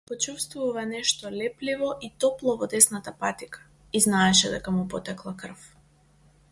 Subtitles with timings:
[0.09, 3.69] Почувствува нешто лепливо и топло во десната патика
[3.99, 5.71] и знаеше дека му потекла крв.